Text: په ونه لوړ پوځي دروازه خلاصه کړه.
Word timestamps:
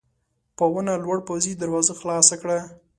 په 0.57 0.63
ونه 0.71 0.93
لوړ 1.03 1.17
پوځي 1.27 1.53
دروازه 1.61 1.93
خلاصه 1.99 2.35
کړه. 2.41 2.57